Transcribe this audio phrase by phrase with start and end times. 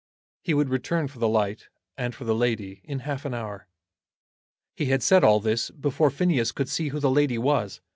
[0.41, 3.67] He would return for the light, and for the lady, in half an hour.
[4.73, 7.81] He had said all this before Phineas could see who the lady was.